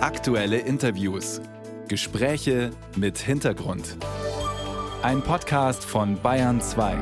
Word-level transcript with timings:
Aktuelle 0.00 0.58
Interviews. 0.58 1.40
Gespräche 1.88 2.70
mit 2.94 3.18
Hintergrund. 3.18 3.96
Ein 5.02 5.22
Podcast 5.22 5.84
von 5.84 6.22
Bayern 6.22 6.60
2. 6.60 6.96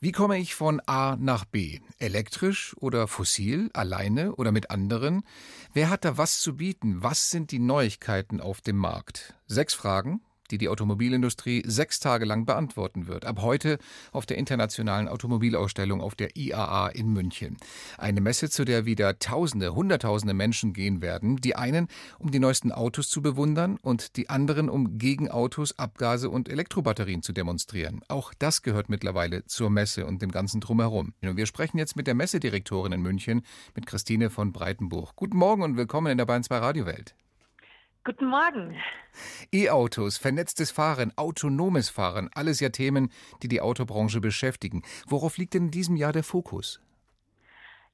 Wie 0.00 0.12
komme 0.12 0.38
ich 0.38 0.54
von 0.54 0.80
A 0.86 1.16
nach 1.16 1.44
B? 1.44 1.80
Elektrisch 1.98 2.74
oder 2.80 3.08
fossil, 3.08 3.68
alleine 3.74 4.36
oder 4.36 4.52
mit 4.52 4.70
anderen? 4.70 5.22
Wer 5.74 5.90
hat 5.90 6.06
da 6.06 6.16
was 6.16 6.40
zu 6.40 6.56
bieten? 6.56 7.02
Was 7.02 7.30
sind 7.30 7.50
die 7.50 7.58
Neuigkeiten 7.58 8.40
auf 8.40 8.62
dem 8.62 8.76
Markt? 8.76 9.34
Sechs 9.46 9.74
Fragen, 9.74 10.22
die 10.50 10.58
die 10.58 10.68
Automobilindustrie 10.68 11.62
sechs 11.66 12.00
Tage 12.00 12.24
lang 12.24 12.46
beantworten 12.46 13.06
wird. 13.06 13.24
Ab 13.24 13.40
heute 13.42 13.78
auf 14.12 14.26
der 14.26 14.38
internationalen 14.38 15.08
Automobilausstellung 15.08 16.00
auf 16.00 16.14
der 16.14 16.36
IAA 16.36 16.88
in 16.88 17.12
München. 17.12 17.56
Eine 17.98 18.20
Messe, 18.20 18.50
zu 18.50 18.64
der 18.64 18.86
wieder 18.86 19.18
Tausende, 19.18 19.74
Hunderttausende 19.74 20.34
Menschen 20.34 20.72
gehen 20.72 21.02
werden. 21.02 21.36
Die 21.36 21.56
einen, 21.56 21.88
um 22.18 22.30
die 22.30 22.38
neuesten 22.38 22.72
Autos 22.72 23.08
zu 23.08 23.22
bewundern 23.22 23.78
und 23.82 24.16
die 24.16 24.28
anderen, 24.30 24.68
um 24.68 24.98
gegen 24.98 25.30
Autos, 25.30 25.78
Abgase 25.78 26.30
und 26.30 26.48
Elektrobatterien 26.48 27.22
zu 27.22 27.32
demonstrieren. 27.32 28.02
Auch 28.08 28.32
das 28.38 28.62
gehört 28.62 28.88
mittlerweile 28.88 29.44
zur 29.46 29.70
Messe 29.70 30.06
und 30.06 30.22
dem 30.22 30.30
ganzen 30.30 30.60
Drumherum. 30.60 31.14
Und 31.22 31.36
wir 31.36 31.46
sprechen 31.46 31.78
jetzt 31.78 31.96
mit 31.96 32.06
der 32.06 32.14
Messedirektorin 32.14 32.92
in 32.92 33.02
München, 33.02 33.42
mit 33.74 33.86
Christine 33.86 34.30
von 34.30 34.52
Breitenbuch. 34.52 35.14
Guten 35.16 35.36
Morgen 35.36 35.62
und 35.62 35.76
willkommen 35.76 36.12
in 36.12 36.18
der 36.18 36.26
Bayern 36.26 36.44
2 36.44 36.58
Radiowelt. 36.58 37.14
Guten 38.06 38.26
Morgen. 38.26 38.76
E-Autos, 39.52 40.16
vernetztes 40.16 40.70
Fahren, 40.70 41.12
autonomes 41.16 41.88
Fahren, 41.88 42.30
alles 42.32 42.60
ja 42.60 42.68
Themen, 42.68 43.10
die 43.42 43.48
die 43.48 43.60
Autobranche 43.60 44.20
beschäftigen. 44.20 44.84
Worauf 45.08 45.38
liegt 45.38 45.54
denn 45.54 45.64
in 45.64 45.70
diesem 45.72 45.96
Jahr 45.96 46.12
der 46.12 46.22
Fokus? 46.22 46.80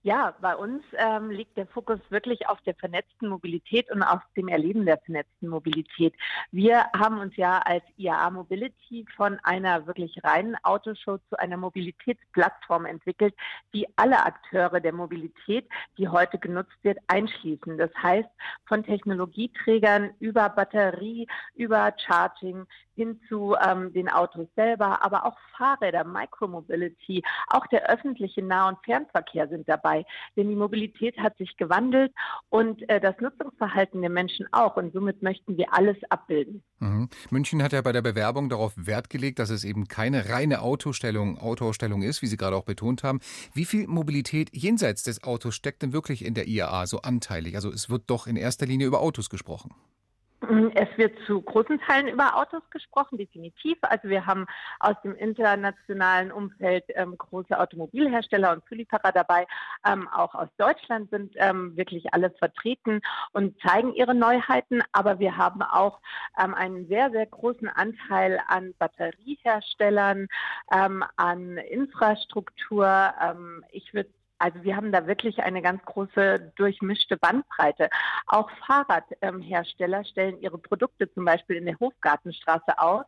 Ja, 0.04 0.34
bei 0.40 0.56
uns 0.56 0.82
ähm, 0.94 1.30
liegt 1.30 1.56
der 1.56 1.68
Fokus 1.68 2.00
wirklich 2.08 2.48
auf 2.48 2.60
der 2.62 2.74
vernetzten 2.74 3.28
Mobilität 3.28 3.88
und 3.92 4.02
auf 4.02 4.20
dem 4.36 4.48
Erleben 4.48 4.84
der 4.84 4.98
vernetzten 4.98 5.48
Mobilität. 5.48 6.12
Wir 6.50 6.86
haben 6.92 7.20
uns 7.20 7.36
ja 7.36 7.58
als 7.58 7.84
IAA 7.96 8.30
Mobility 8.30 9.06
von 9.16 9.38
einer 9.44 9.86
wirklich 9.86 10.24
reinen 10.24 10.56
Autoshow 10.64 11.18
zu 11.28 11.38
einer 11.38 11.56
Mobilitätsplattform 11.56 12.86
entwickelt, 12.86 13.32
die 13.74 13.86
alle 13.94 14.26
Akteure 14.26 14.80
der 14.80 14.92
Mobilität, 14.92 15.68
die 15.96 16.08
heute 16.08 16.36
genutzt 16.36 16.76
wird, 16.82 16.98
einschließen. 17.06 17.78
Das 17.78 17.92
heißt, 18.02 18.28
von 18.66 18.82
Technologieträgern 18.82 20.10
über 20.18 20.48
Batterie, 20.48 21.28
über 21.54 21.94
Charging 21.96 22.66
hin 22.96 23.20
zu 23.28 23.54
ähm, 23.64 23.92
den 23.92 24.08
Autos 24.08 24.48
selber, 24.56 25.04
aber 25.04 25.26
auch 25.26 25.36
Fahrräder, 25.56 26.02
Micromobility, 26.04 27.22
auch 27.46 27.66
der 27.68 27.88
öffentliche 27.88 28.42
Nah- 28.42 28.68
und 28.68 28.78
Fernverkehr 28.84 29.46
sind 29.48 29.68
dabei 29.68 29.91
dabei. 29.92 30.04
Denn 30.36 30.48
die 30.48 30.56
Mobilität 30.56 31.18
hat 31.18 31.36
sich 31.38 31.56
gewandelt 31.56 32.12
und 32.48 32.88
äh, 32.88 33.00
das 33.00 33.14
Nutzungsverhalten 33.20 34.00
der 34.00 34.10
Menschen 34.10 34.46
auch. 34.52 34.76
Und 34.76 34.92
somit 34.92 35.22
möchten 35.22 35.56
wir 35.56 35.72
alles 35.72 35.96
abbilden. 36.08 36.62
Mhm. 36.78 37.08
München 37.30 37.62
hat 37.62 37.72
ja 37.72 37.82
bei 37.82 37.92
der 37.92 38.02
Bewerbung 38.02 38.48
darauf 38.48 38.72
Wert 38.76 39.10
gelegt, 39.10 39.38
dass 39.38 39.50
es 39.50 39.64
eben 39.64 39.88
keine 39.88 40.28
reine 40.30 40.62
Autostellung, 40.62 41.38
Autoausstellung 41.38 42.02
ist, 42.02 42.22
wie 42.22 42.26
Sie 42.26 42.36
gerade 42.36 42.56
auch 42.56 42.64
betont 42.64 43.04
haben. 43.04 43.20
Wie 43.54 43.64
viel 43.64 43.86
Mobilität 43.86 44.50
jenseits 44.52 45.02
des 45.02 45.22
Autos 45.22 45.54
steckt 45.54 45.82
denn 45.82 45.92
wirklich 45.92 46.24
in 46.24 46.34
der 46.34 46.48
IAA 46.48 46.86
so 46.86 47.02
anteilig? 47.02 47.54
Also 47.54 47.70
es 47.70 47.90
wird 47.90 48.04
doch 48.08 48.26
in 48.26 48.36
erster 48.36 48.66
Linie 48.66 48.86
über 48.86 49.00
Autos 49.00 49.30
gesprochen. 49.30 49.72
Es 50.74 50.98
wird 50.98 51.18
zu 51.26 51.40
großen 51.40 51.80
Teilen 51.80 52.08
über 52.08 52.36
Autos 52.36 52.62
gesprochen, 52.68 53.16
definitiv. 53.16 53.78
Also 53.80 54.08
wir 54.10 54.26
haben 54.26 54.46
aus 54.80 54.96
dem 55.02 55.14
internationalen 55.14 56.30
Umfeld 56.30 56.84
ähm, 56.88 57.16
große 57.16 57.58
Automobilhersteller 57.58 58.52
und 58.52 58.62
Zulieferer 58.68 59.12
dabei. 59.12 59.46
Ähm, 59.86 60.08
auch 60.08 60.34
aus 60.34 60.48
Deutschland 60.58 61.08
sind 61.08 61.32
ähm, 61.36 61.74
wirklich 61.76 62.12
alle 62.12 62.30
vertreten 62.32 63.00
und 63.32 63.58
zeigen 63.62 63.94
ihre 63.94 64.14
Neuheiten. 64.14 64.82
Aber 64.92 65.18
wir 65.18 65.38
haben 65.38 65.62
auch 65.62 66.00
ähm, 66.38 66.52
einen 66.52 66.86
sehr, 66.86 67.10
sehr 67.10 67.26
großen 67.26 67.68
Anteil 67.68 68.38
an 68.46 68.74
Batterieherstellern, 68.78 70.28
ähm, 70.70 71.02
an 71.16 71.56
Infrastruktur. 71.56 73.14
Ähm, 73.22 73.64
ich 73.70 73.94
würde 73.94 74.10
also 74.42 74.64
wir 74.64 74.74
haben 74.74 74.90
da 74.90 75.06
wirklich 75.06 75.38
eine 75.40 75.62
ganz 75.62 75.84
große 75.84 76.52
durchmischte 76.56 77.16
Bandbreite. 77.16 77.88
Auch 78.26 78.50
Fahrradhersteller 78.66 80.04
stellen 80.04 80.40
ihre 80.40 80.58
Produkte 80.58 81.08
zum 81.14 81.24
Beispiel 81.24 81.56
in 81.56 81.66
der 81.66 81.78
Hofgartenstraße 81.78 82.76
aus 82.76 83.04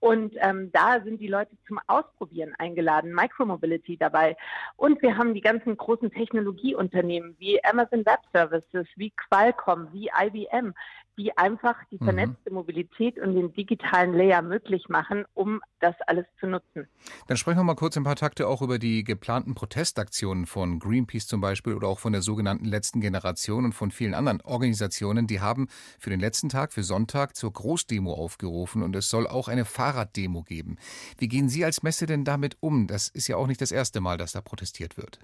und 0.00 0.34
ähm, 0.40 0.70
da 0.72 1.00
sind 1.02 1.22
die 1.22 1.28
Leute 1.28 1.56
zum 1.66 1.80
Ausprobieren 1.86 2.54
eingeladen, 2.58 3.14
Micromobility 3.14 3.96
dabei. 3.96 4.36
Und 4.76 5.00
wir 5.00 5.16
haben 5.16 5.32
die 5.32 5.40
ganzen 5.40 5.74
großen 5.74 6.10
Technologieunternehmen 6.10 7.34
wie 7.38 7.64
Amazon 7.64 8.04
Web 8.04 8.20
Services, 8.34 8.86
wie 8.96 9.10
Qualcomm, 9.10 9.88
wie 9.92 10.10
IBM, 10.14 10.74
die 11.16 11.36
einfach 11.36 11.76
die 11.90 11.98
mhm. 12.00 12.04
vernetzte 12.04 12.50
mhm. 12.50 12.56
Mobilität 12.56 13.18
und 13.18 13.34
den 13.34 13.52
digitalen 13.52 14.12
Layer 14.12 14.42
möglich 14.42 14.88
machen, 14.88 15.24
um 15.34 15.60
das 15.80 15.94
alles 16.06 16.26
zu 16.40 16.46
nutzen. 16.46 16.88
Dann 17.26 17.36
sprechen 17.36 17.58
wir 17.58 17.64
mal 17.64 17.74
kurz 17.74 17.96
ein 17.96 18.04
paar 18.04 18.16
Takte 18.16 18.48
auch 18.48 18.62
über 18.62 18.78
die 18.78 19.04
geplanten 19.04 19.54
Protestaktionen 19.54 20.46
von 20.46 20.78
Greenpeace 20.78 21.26
zum 21.26 21.40
Beispiel 21.40 21.74
oder 21.74 21.88
auch 21.88 21.98
von 21.98 22.12
der 22.12 22.22
sogenannten 22.22 22.64
letzten 22.64 23.00
Generation 23.00 23.64
und 23.64 23.72
von 23.72 23.90
vielen 23.90 24.14
anderen 24.14 24.40
Organisationen. 24.40 25.26
Die 25.26 25.40
haben 25.40 25.68
für 25.98 26.10
den 26.10 26.20
letzten 26.20 26.48
Tag, 26.48 26.72
für 26.72 26.82
Sonntag, 26.82 27.36
zur 27.36 27.52
Großdemo 27.52 28.12
aufgerufen 28.12 28.82
und 28.82 28.96
es 28.96 29.08
soll 29.08 29.26
auch 29.26 29.48
eine 29.48 29.64
Fahrraddemo 29.64 30.42
geben. 30.42 30.78
Wie 31.18 31.28
gehen 31.28 31.48
Sie 31.48 31.64
als 31.64 31.82
Messe 31.82 32.06
denn 32.06 32.24
damit 32.24 32.56
um? 32.60 32.86
Das 32.86 33.08
ist 33.08 33.28
ja 33.28 33.36
auch 33.36 33.46
nicht 33.46 33.60
das 33.60 33.72
erste 33.72 34.00
Mal, 34.00 34.18
dass 34.18 34.32
da 34.32 34.40
protestiert 34.40 34.96
wird. 34.96 35.20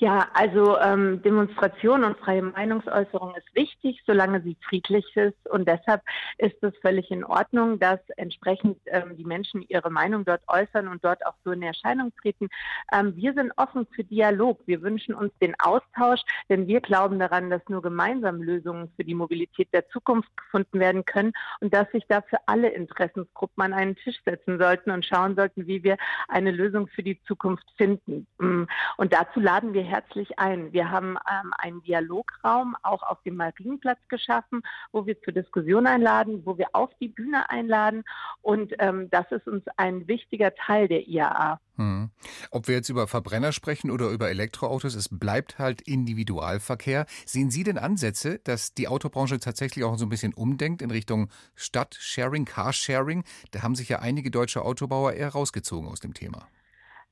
Ja, 0.00 0.28
also 0.32 0.78
ähm, 0.78 1.22
Demonstration 1.22 2.04
und 2.04 2.16
freie 2.18 2.40
Meinungsäußerung 2.40 3.34
ist 3.34 3.52
wichtig, 3.56 4.00
solange 4.06 4.40
sie 4.42 4.56
friedlich 4.68 5.04
ist. 5.16 5.48
Und 5.50 5.66
deshalb 5.66 6.02
ist 6.36 6.62
es 6.62 6.72
völlig 6.80 7.10
in 7.10 7.24
Ordnung, 7.24 7.80
dass 7.80 7.98
entsprechend 8.16 8.78
ähm, 8.86 9.16
die 9.16 9.24
Menschen 9.24 9.64
ihre 9.68 9.90
Meinung 9.90 10.24
dort 10.24 10.42
äußern 10.46 10.86
und 10.86 11.04
dort 11.04 11.26
auch 11.26 11.34
so 11.44 11.50
in 11.50 11.62
Erscheinung 11.64 12.12
treten. 12.22 12.46
Ähm, 12.92 13.16
wir 13.16 13.34
sind 13.34 13.50
offen 13.56 13.88
für 13.90 14.04
Dialog. 14.04 14.60
Wir 14.66 14.82
wünschen 14.82 15.16
uns 15.16 15.32
den 15.40 15.58
Austausch, 15.58 16.20
denn 16.48 16.68
wir 16.68 16.80
glauben 16.80 17.18
daran, 17.18 17.50
dass 17.50 17.68
nur 17.68 17.82
gemeinsam 17.82 18.40
Lösungen 18.40 18.92
für 18.94 19.02
die 19.02 19.16
Mobilität 19.16 19.66
der 19.72 19.88
Zukunft 19.88 20.30
gefunden 20.36 20.78
werden 20.78 21.06
können 21.06 21.32
und 21.58 21.74
dass 21.74 21.90
sich 21.90 22.06
dafür 22.06 22.38
alle 22.46 22.68
Interessensgruppen 22.68 23.64
an 23.64 23.72
einen 23.72 23.96
Tisch 23.96 24.20
setzen 24.24 24.60
sollten 24.60 24.92
und 24.92 25.04
schauen 25.04 25.34
sollten, 25.34 25.66
wie 25.66 25.82
wir 25.82 25.96
eine 26.28 26.52
Lösung 26.52 26.86
für 26.86 27.02
die 27.02 27.20
Zukunft 27.24 27.66
finden. 27.76 28.28
Und 28.38 29.12
dazu 29.12 29.40
laden 29.40 29.72
wir 29.72 29.87
herzlich 29.88 30.38
ein. 30.38 30.72
Wir 30.72 30.90
haben 30.90 31.16
ähm, 31.30 31.52
einen 31.58 31.82
Dialograum 31.82 32.76
auch 32.82 33.02
auf 33.02 33.22
dem 33.22 33.36
Marienplatz 33.36 33.98
geschaffen, 34.08 34.62
wo 34.92 35.06
wir 35.06 35.20
zur 35.22 35.32
Diskussion 35.32 35.86
einladen, 35.86 36.42
wo 36.44 36.58
wir 36.58 36.68
auf 36.72 36.90
die 37.00 37.08
Bühne 37.08 37.50
einladen. 37.50 38.04
Und 38.42 38.74
ähm, 38.78 39.08
das 39.10 39.30
ist 39.32 39.48
uns 39.48 39.64
ein 39.76 40.06
wichtiger 40.06 40.54
Teil 40.54 40.88
der 40.88 41.08
IAA. 41.08 41.60
Hm. 41.76 42.10
Ob 42.50 42.68
wir 42.68 42.74
jetzt 42.74 42.88
über 42.88 43.06
Verbrenner 43.06 43.52
sprechen 43.52 43.90
oder 43.90 44.10
über 44.10 44.28
Elektroautos, 44.28 44.94
es 44.94 45.08
bleibt 45.08 45.58
halt 45.58 45.80
Individualverkehr. 45.80 47.06
Sehen 47.24 47.50
Sie 47.50 47.62
denn 47.62 47.78
Ansätze, 47.78 48.40
dass 48.40 48.74
die 48.74 48.88
Autobranche 48.88 49.38
tatsächlich 49.38 49.84
auch 49.84 49.96
so 49.96 50.04
ein 50.04 50.08
bisschen 50.08 50.34
umdenkt 50.34 50.82
in 50.82 50.90
Richtung 50.90 51.30
Stadtsharing, 51.54 52.44
Carsharing? 52.44 53.24
Da 53.52 53.62
haben 53.62 53.76
sich 53.76 53.88
ja 53.88 54.00
einige 54.00 54.30
deutsche 54.30 54.62
Autobauer 54.62 55.12
eher 55.12 55.30
rausgezogen 55.30 55.88
aus 55.88 56.00
dem 56.00 56.14
Thema. 56.14 56.48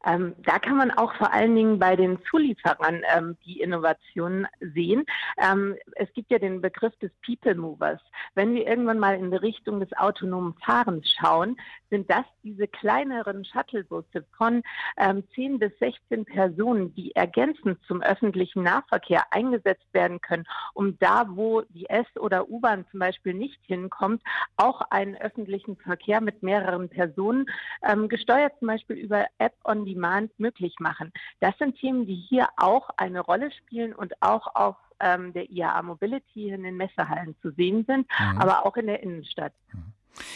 Ähm, 0.05 0.35
da 0.39 0.59
kann 0.59 0.77
man 0.77 0.91
auch 0.91 1.15
vor 1.15 1.33
allen 1.33 1.55
Dingen 1.55 1.79
bei 1.79 1.97
den 1.97 2.19
Zulieferern 2.31 3.03
ähm, 3.15 3.37
die 3.45 3.61
Innovationen 3.61 4.47
sehen. 4.61 5.05
Ähm, 5.39 5.77
es 5.95 6.13
gibt 6.13 6.31
ja 6.31 6.39
den 6.39 6.61
Begriff 6.61 6.97
des 6.99 7.11
People 7.25 7.55
Movers. 7.55 8.01
Wenn 8.35 8.55
wir 8.55 8.67
irgendwann 8.67 8.99
mal 8.99 9.17
in 9.17 9.31
die 9.31 9.37
Richtung 9.37 9.81
des 9.81 9.93
autonomen 9.95 10.55
Fahrens 10.65 11.11
schauen, 11.19 11.57
sind 11.91 12.11
das 12.11 12.25
diese 12.43 12.69
kleineren 12.69 13.45
Shuttlebusse 13.45 14.25
von 14.37 14.63
ähm, 14.97 15.25
10 15.35 15.59
bis 15.59 15.73
16 15.79 16.25
Personen, 16.25 16.95
die 16.95 17.15
ergänzend 17.15 17.79
zum 17.87 18.03
öffentlichen 18.03 18.63
Nahverkehr 18.63 19.25
eingesetzt 19.31 19.87
werden 19.93 20.21
können, 20.21 20.45
um 20.75 20.99
da, 20.99 21.27
wo 21.29 21.63
die 21.63 21.89
S- 21.89 22.17
oder 22.17 22.49
U-Bahn 22.49 22.85
zum 22.91 23.01
Beispiel 23.01 23.35
nicht 23.35 23.61
hinkommt, 23.67 24.23
auch 24.57 24.83
einen 24.91 25.17
öffentlichen 25.17 25.77
Verkehr 25.77 26.21
mit 26.21 26.43
mehreren 26.43 26.89
Personen, 26.89 27.47
ähm, 27.83 28.09
gesteuert 28.09 28.53
zum 28.59 28.69
Beispiel 28.69 28.97
über 28.97 29.27
App 29.39 29.55
on 29.65 29.85
Demand 29.87 30.39
möglich 30.39 30.75
machen. 30.81 31.13
Das 31.41 31.57
sind 31.59 31.79
Themen, 31.79 32.07
die 32.07 32.15
hier 32.29 32.49
auch 32.57 32.91
eine 32.99 33.21
Rolle 33.21 33.51
spielen 33.53 33.95
und 33.95 34.21
auch 34.21 34.55
auf 34.55 34.77
ähm, 35.01 35.33
der 35.33 35.51
IAA 35.51 35.83
Mobility 35.83 36.51
in 36.51 36.63
den 36.63 36.77
Messehallen 36.77 37.37
zu 37.41 37.51
sehen 37.53 37.85
sind, 37.87 38.07
mhm. 38.19 38.39
aber 38.39 38.67
auch 38.67 38.77
in 38.77 38.87
der 38.87 39.03
Innenstadt. 39.03 39.53
Mhm. 39.73 39.93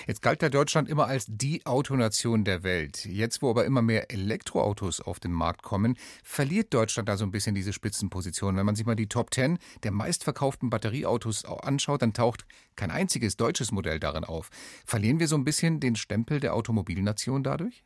Jetzt 0.07 0.23
galt 0.23 0.43
ja 0.43 0.49
Deutschland 0.49 0.89
immer 0.89 1.07
als 1.07 1.27
die 1.29 1.65
Autonation 1.65 2.45
der 2.45 2.63
Welt. 2.63 3.05
Jetzt, 3.05 3.43
wo 3.43 3.51
aber 3.51 3.65
immer 3.65 3.83
mehr 3.83 4.11
Elektroautos 4.11 5.01
auf 5.01 5.21
den 5.21 5.33
Markt 5.33 5.63
kommen, 5.63 5.97
verliert 6.23 6.75
Deutschland 6.75 7.09
da 7.09 7.17
so 7.17 7.25
ein 7.25 7.31
bisschen 7.31 7.55
diese 7.55 7.73
Spitzenposition. 7.73 8.57
Wenn 8.57 8.67
man 8.67 8.75
sich 8.75 8.87
mal 8.87 8.97
die 8.97 9.09
Top 9.09 9.33
10 9.33 9.59
der 9.83 9.91
meistverkauften 9.91 10.71
Batterieautos 10.71 11.45
anschaut, 11.45 12.03
dann 12.03 12.13
taucht 12.13 12.45
kein 12.77 12.91
einziges 12.91 13.37
deutsches 13.37 13.73
Modell 13.73 14.01
darin 14.01 14.25
auf. 14.25 14.51
Verlieren 14.85 15.21
wir 15.21 15.29
so 15.29 15.37
ein 15.37 15.45
bisschen 15.45 15.81
den 15.81 15.97
Stempel 15.97 16.41
der 16.41 16.55
Automobilnation 16.55 17.43
dadurch? 17.43 17.85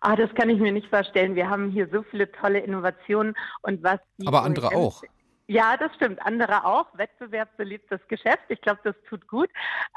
Ah, 0.00 0.16
das 0.16 0.32
kann 0.34 0.48
ich 0.48 0.60
mir 0.60 0.72
nicht 0.72 0.88
vorstellen. 0.88 1.34
Wir 1.34 1.50
haben 1.50 1.70
hier 1.70 1.88
so 1.92 2.02
viele 2.02 2.30
tolle 2.30 2.60
Innovationen 2.60 3.34
und 3.62 3.82
was. 3.82 3.98
Aber 4.24 4.42
andere 4.44 4.68
auch. 4.68 5.02
Ja, 5.50 5.78
das 5.78 5.94
stimmt. 5.94 6.20
Andere 6.26 6.66
auch. 6.66 6.86
Wettbewerb 6.92 7.56
belebt 7.56 7.90
das 7.90 8.06
Geschäft. 8.08 8.44
Ich 8.48 8.60
glaube, 8.60 8.80
das 8.84 8.94
tut 9.08 9.26
gut. 9.26 9.48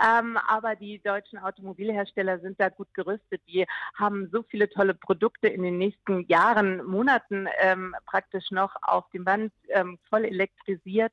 Ähm, 0.01 0.37
aber 0.47 0.77
die 0.77 1.01
deutschen 1.03 1.39
Automobilhersteller 1.39 2.39
sind 2.39 2.57
da 2.57 2.69
gut 2.69 2.87
gerüstet. 2.93 3.41
Die 3.49 3.67
haben 3.95 4.29
so 4.31 4.43
viele 4.43 4.69
tolle 4.69 4.93
Produkte 4.93 5.49
in 5.49 5.61
den 5.61 5.77
nächsten 5.77 6.25
Jahren, 6.29 6.85
Monaten 6.85 7.49
ähm, 7.59 7.93
praktisch 8.05 8.49
noch 8.51 8.77
auf 8.81 9.09
dem 9.09 9.25
Band 9.25 9.51
ähm, 9.67 9.99
voll 10.09 10.23
elektrisiert. 10.23 11.11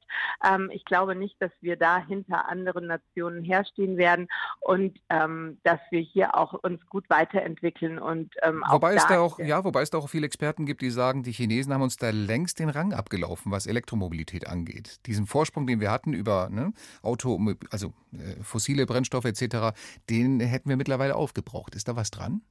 Ähm, 0.49 0.71
ich 0.73 0.85
glaube 0.85 1.17
nicht, 1.17 1.35
dass 1.43 1.51
wir 1.61 1.75
da 1.75 1.99
hinter 1.99 2.49
anderen 2.49 2.87
Nationen 2.87 3.43
herstehen 3.43 3.97
werden 3.97 4.29
und 4.61 5.01
ähm, 5.11 5.59
dass 5.65 5.81
wir 5.91 6.01
hier 6.01 6.37
auch 6.37 6.53
uns 6.53 6.87
gut 6.87 7.11
weiterentwickeln 7.11 7.99
und 7.99 8.33
ähm, 8.43 8.63
wobei 8.71 8.95
es 8.95 9.07
da 9.07 9.19
auch 9.19 9.41
ja, 9.41 9.65
wobei 9.65 9.83
es 9.83 9.91
da 9.91 9.99
auch 9.99 10.09
viele 10.09 10.27
Experten 10.27 10.65
gibt, 10.65 10.81
die 10.81 10.91
sagen, 10.91 11.25
die 11.25 11.33
Chinesen 11.33 11.75
haben 11.75 11.83
uns 11.83 11.97
da 11.97 12.11
längst 12.11 12.61
den 12.61 12.69
Rang 12.69 12.93
abgelaufen, 12.93 13.51
was 13.51 13.67
Elektromobilität 13.67 14.28
Mobilität 14.29 14.47
angeht. 14.47 15.01
Diesen 15.07 15.27
Vorsprung, 15.27 15.67
den 15.67 15.81
wir 15.81 15.91
hatten 15.91 16.13
über 16.13 16.49
ne, 16.51 16.73
Auto, 17.03 17.41
also 17.71 17.93
äh, 18.13 18.43
fossile 18.43 18.87
Brennstoffe 18.87 19.25
etc., 19.25 19.77
den 20.11 20.41
hätten 20.41 20.69
wir 20.69 20.77
mittlerweile 20.77 21.17
aufgebraucht. 21.17 21.75
Ist 21.75 21.89
da 21.89 21.97
was 21.97 22.11
dran? 22.11 22.43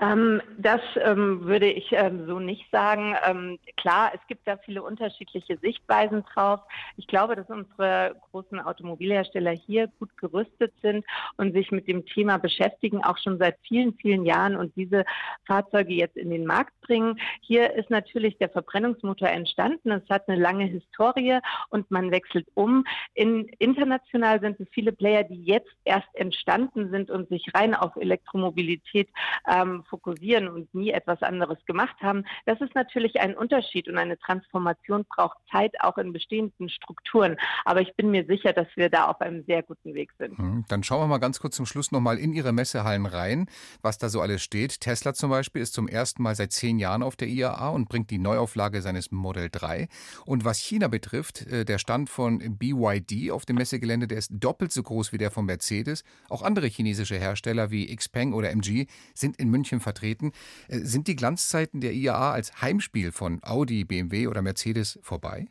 Ähm, 0.00 0.40
das 0.56 0.80
ähm, 0.96 1.44
würde 1.44 1.70
ich 1.70 1.92
ähm, 1.92 2.26
so 2.26 2.38
nicht 2.38 2.70
sagen. 2.70 3.14
Ähm, 3.26 3.58
klar, 3.76 4.12
es 4.14 4.20
gibt 4.28 4.48
da 4.48 4.56
viele 4.56 4.82
unterschiedliche 4.82 5.58
Sichtweisen 5.58 6.24
drauf. 6.24 6.60
Ich 6.96 7.06
glaube, 7.06 7.36
dass 7.36 7.48
unsere 7.50 8.16
großen 8.30 8.60
Automobilhersteller 8.60 9.50
hier 9.50 9.88
gut 9.98 10.16
gerüstet 10.16 10.72
sind 10.80 11.04
und 11.36 11.52
sich 11.52 11.70
mit 11.70 11.86
dem 11.86 12.06
Thema 12.06 12.38
beschäftigen, 12.38 13.04
auch 13.04 13.18
schon 13.18 13.38
seit 13.38 13.58
vielen, 13.68 13.94
vielen 13.94 14.24
Jahren 14.24 14.56
und 14.56 14.74
diese 14.74 15.04
Fahrzeuge 15.46 15.92
jetzt 15.92 16.16
in 16.16 16.30
den 16.30 16.46
Markt 16.46 16.72
bringen. 16.80 17.20
Hier 17.42 17.74
ist 17.74 17.90
natürlich 17.90 18.38
der 18.38 18.48
Verbrennungsmotor 18.48 19.28
entstanden. 19.28 19.90
Es 19.90 20.08
hat 20.08 20.28
eine 20.28 20.40
lange 20.40 20.64
Historie 20.64 21.40
und 21.68 21.90
man 21.90 22.10
wechselt 22.10 22.46
um. 22.54 22.84
In, 23.12 23.48
international 23.58 24.40
sind 24.40 24.58
es 24.60 24.68
viele 24.70 24.92
Player, 24.92 25.24
die 25.24 25.44
jetzt 25.44 25.70
erst 25.84 26.08
entstanden 26.14 26.90
sind 26.90 27.10
und 27.10 27.28
sich 27.28 27.44
rein 27.54 27.74
auf 27.74 27.96
Elektromobilität 27.96 29.08
ähm, 29.46 29.84
fokussieren 29.90 30.48
und 30.48 30.72
nie 30.74 30.90
etwas 30.90 31.22
anderes 31.22 31.58
gemacht 31.66 31.96
haben. 32.00 32.24
Das 32.46 32.60
ist 32.60 32.74
natürlich 32.74 33.20
ein 33.20 33.36
Unterschied 33.36 33.88
und 33.88 33.98
eine 33.98 34.18
Transformation 34.18 35.04
braucht 35.04 35.36
Zeit 35.50 35.74
auch 35.80 35.98
in 35.98 36.12
bestehenden 36.12 36.70
Strukturen. 36.70 37.36
Aber 37.64 37.80
ich 37.80 37.94
bin 37.96 38.10
mir 38.10 38.24
sicher, 38.24 38.52
dass 38.52 38.68
wir 38.76 38.88
da 38.88 39.06
auf 39.06 39.20
einem 39.20 39.44
sehr 39.44 39.62
guten 39.62 39.94
Weg 39.94 40.10
sind. 40.18 40.38
Hm, 40.38 40.64
dann 40.68 40.82
schauen 40.82 41.02
wir 41.02 41.06
mal 41.08 41.18
ganz 41.18 41.40
kurz 41.40 41.56
zum 41.56 41.66
Schluss 41.66 41.92
nochmal 41.92 42.18
in 42.18 42.32
Ihre 42.32 42.52
Messehallen 42.52 43.06
rein, 43.06 43.46
was 43.82 43.98
da 43.98 44.08
so 44.08 44.20
alles 44.20 44.42
steht. 44.42 44.80
Tesla 44.80 45.12
zum 45.12 45.30
Beispiel 45.30 45.62
ist 45.62 45.74
zum 45.74 45.88
ersten 45.88 46.22
Mal 46.22 46.34
seit 46.34 46.52
zehn 46.52 46.78
Jahren 46.78 47.02
auf 47.02 47.16
der 47.16 47.28
IAA 47.28 47.68
und 47.70 47.88
bringt 47.88 48.10
die 48.10 48.18
Neuauflage 48.18 48.80
seines 48.82 49.10
Model 49.10 49.48
3. 49.50 49.88
Und 50.24 50.44
was 50.44 50.58
China 50.58 50.88
betrifft, 50.88 51.46
äh, 51.46 51.64
der 51.64 51.78
Stand 51.78 52.08
von 52.08 52.38
BYD 52.58 53.30
auf 53.32 53.44
dem 53.44 53.56
Messegelände, 53.56 54.06
der 54.06 54.18
ist 54.18 54.30
doppelt 54.32 54.72
so 54.72 54.82
groß 54.82 55.12
wie 55.12 55.18
der 55.18 55.30
von 55.30 55.46
Mercedes. 55.46 56.04
Auch 56.28 56.42
andere 56.42 56.66
chinesische 56.66 57.16
Hersteller 57.16 57.70
wie 57.70 57.94
Xpeng 57.94 58.32
oder 58.32 58.50
MG 58.50 58.86
sind 59.14 59.36
in 59.38 59.50
München 59.50 59.79
vertreten. 59.80 60.32
Äh, 60.68 60.80
sind 60.80 61.08
die 61.08 61.16
Glanzzeiten 61.16 61.80
der 61.80 61.92
IAA 61.92 62.32
als 62.32 62.60
Heimspiel 62.60 63.12
von 63.12 63.40
Audi, 63.42 63.84
BMW 63.84 64.26
oder 64.26 64.42
Mercedes 64.42 64.98
vorbei? 65.02 65.48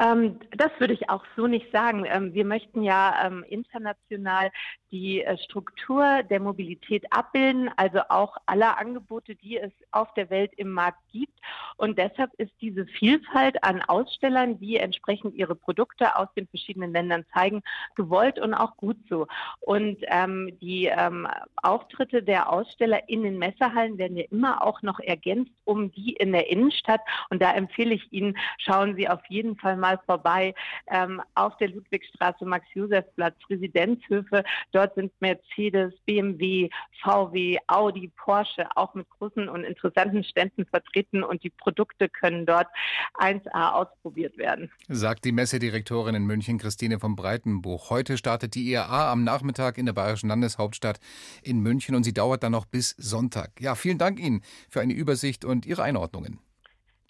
Ähm, 0.00 0.40
das 0.56 0.70
würde 0.78 0.94
ich 0.94 1.10
auch 1.10 1.24
so 1.36 1.46
nicht 1.46 1.70
sagen. 1.72 2.06
Ähm, 2.06 2.32
wir 2.32 2.46
möchten 2.46 2.82
ja 2.82 3.26
ähm, 3.26 3.44
international 3.48 4.50
die 4.90 5.22
äh, 5.22 5.36
Struktur 5.38 6.22
der 6.24 6.40
Mobilität 6.40 7.04
abbilden, 7.12 7.70
also 7.76 8.00
auch 8.08 8.36
alle 8.46 8.78
Angebote, 8.78 9.36
die 9.36 9.58
es 9.58 9.72
auf 9.92 10.12
der 10.14 10.30
Welt 10.30 10.52
im 10.56 10.72
Markt 10.72 11.00
gibt. 11.12 11.38
Und 11.76 11.98
deshalb 11.98 12.32
ist 12.38 12.52
diese 12.60 12.86
Vielfalt 12.86 13.62
an 13.62 13.82
Ausstellern, 13.82 14.58
die 14.58 14.76
entsprechend 14.76 15.34
ihre 15.34 15.54
Produkte 15.54 16.16
aus 16.16 16.28
den 16.34 16.48
verschiedenen 16.48 16.92
Ländern 16.92 17.24
zeigen, 17.32 17.62
gewollt 17.94 18.38
und 18.38 18.54
auch 18.54 18.76
gut 18.76 18.96
so. 19.08 19.26
Und 19.60 19.98
ähm, 20.08 20.58
die 20.60 20.86
ähm, 20.86 21.28
Auftritte 21.62 22.22
der 22.22 22.50
Aussteller 22.50 23.08
in 23.08 23.22
den 23.22 23.38
Messehallen 23.38 23.98
werden 23.98 24.16
ja 24.16 24.24
immer 24.30 24.62
auch 24.66 24.82
noch 24.82 24.98
ergänzt 25.00 25.52
um 25.64 25.92
die 25.92 26.14
in 26.14 26.32
der 26.32 26.50
Innenstadt. 26.50 27.00
Und 27.28 27.40
da 27.40 27.52
empfehle 27.52 27.94
ich 27.94 28.12
Ihnen, 28.12 28.36
schauen 28.58 28.96
Sie 28.96 29.08
auf 29.08 29.24
jeden 29.28 29.56
Fall 29.56 29.76
mal 29.90 30.00
vorbei 30.06 30.54
ähm, 30.88 31.22
auf 31.34 31.56
der 31.58 31.68
Ludwigstraße, 31.68 32.44
Max-Josef-Platz, 32.44 33.36
Residenzhöfe. 33.48 34.44
Dort 34.72 34.94
sind 34.94 35.12
Mercedes, 35.20 35.92
BMW, 36.06 36.68
VW, 37.02 37.58
Audi, 37.66 38.10
Porsche 38.16 38.68
auch 38.76 38.94
mit 38.94 39.08
großen 39.10 39.48
und 39.48 39.64
interessanten 39.64 40.24
Ständen 40.24 40.66
vertreten 40.66 41.22
und 41.22 41.42
die 41.42 41.50
Produkte 41.50 42.08
können 42.08 42.46
dort 42.46 42.68
1A 43.14 43.72
ausprobiert 43.72 44.36
werden. 44.38 44.70
Sagt 44.88 45.24
die 45.24 45.32
Messedirektorin 45.32 46.14
in 46.14 46.26
München, 46.26 46.58
Christine 46.58 46.98
von 46.98 47.16
Breitenbuch. 47.16 47.90
Heute 47.90 48.16
startet 48.16 48.54
die 48.54 48.70
IAA 48.70 49.12
am 49.12 49.24
Nachmittag 49.24 49.78
in 49.78 49.86
der 49.86 49.92
Bayerischen 49.92 50.28
Landeshauptstadt 50.28 51.00
in 51.42 51.60
München 51.60 51.94
und 51.94 52.04
sie 52.04 52.14
dauert 52.14 52.42
dann 52.42 52.52
noch 52.52 52.66
bis 52.66 52.90
Sonntag. 52.90 53.60
Ja, 53.60 53.74
vielen 53.74 53.98
Dank 53.98 54.20
Ihnen 54.20 54.42
für 54.68 54.80
eine 54.80 54.92
Übersicht 54.92 55.44
und 55.44 55.66
Ihre 55.66 55.82
Einordnungen. 55.82 56.38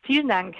Vielen 0.02 0.28
Dank. 0.28 0.56